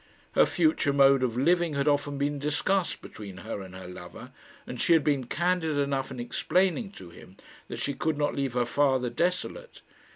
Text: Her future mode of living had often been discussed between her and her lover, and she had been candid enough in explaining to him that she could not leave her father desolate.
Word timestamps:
Her 0.31 0.47
future 0.47 0.93
mode 0.93 1.21
of 1.21 1.37
living 1.37 1.75
had 1.75 1.87
often 1.87 2.17
been 2.17 2.39
discussed 2.39 3.03
between 3.03 3.37
her 3.45 3.61
and 3.61 3.75
her 3.75 3.87
lover, 3.87 4.31
and 4.65 4.81
she 4.81 4.93
had 4.93 5.03
been 5.03 5.25
candid 5.27 5.77
enough 5.77 6.09
in 6.09 6.19
explaining 6.19 6.91
to 6.93 7.11
him 7.11 7.37
that 7.67 7.77
she 7.77 7.93
could 7.93 8.17
not 8.17 8.33
leave 8.35 8.53
her 8.53 8.65
father 8.65 9.11
desolate. 9.11 9.83